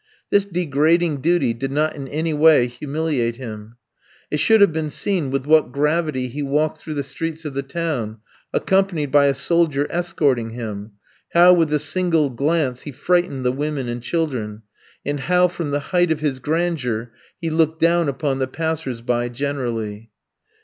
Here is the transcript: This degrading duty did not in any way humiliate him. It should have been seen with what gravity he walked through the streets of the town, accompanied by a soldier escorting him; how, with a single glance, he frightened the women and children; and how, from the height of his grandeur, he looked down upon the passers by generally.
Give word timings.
This 0.31 0.45
degrading 0.45 1.17
duty 1.21 1.53
did 1.53 1.71
not 1.71 1.95
in 1.95 2.07
any 2.07 2.33
way 2.33 2.65
humiliate 2.65 3.35
him. 3.35 3.75
It 4.31 4.37
should 4.39 4.59
have 4.59 4.73
been 4.73 4.89
seen 4.89 5.29
with 5.29 5.45
what 5.45 5.71
gravity 5.71 6.27
he 6.27 6.41
walked 6.41 6.79
through 6.79 6.95
the 6.95 7.03
streets 7.03 7.45
of 7.45 7.53
the 7.53 7.61
town, 7.61 8.17
accompanied 8.51 9.11
by 9.11 9.27
a 9.27 9.35
soldier 9.35 9.85
escorting 9.91 10.53
him; 10.53 10.93
how, 11.33 11.53
with 11.53 11.71
a 11.71 11.77
single 11.77 12.31
glance, 12.31 12.81
he 12.81 12.91
frightened 12.91 13.45
the 13.45 13.51
women 13.51 13.87
and 13.87 14.01
children; 14.01 14.63
and 15.05 15.19
how, 15.19 15.47
from 15.47 15.69
the 15.69 15.79
height 15.93 16.09
of 16.11 16.19
his 16.19 16.39
grandeur, 16.39 17.11
he 17.39 17.51
looked 17.51 17.79
down 17.79 18.09
upon 18.09 18.39
the 18.39 18.47
passers 18.47 19.01
by 19.01 19.29
generally. 19.29 20.09